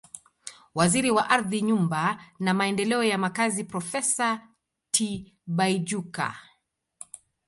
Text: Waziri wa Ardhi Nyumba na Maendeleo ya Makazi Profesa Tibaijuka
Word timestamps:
Waziri 0.75 1.11
wa 1.11 1.29
Ardhi 1.29 1.61
Nyumba 1.61 2.21
na 2.39 2.53
Maendeleo 2.53 3.03
ya 3.03 3.17
Makazi 3.17 3.63
Profesa 3.63 4.47
Tibaijuka 4.91 6.35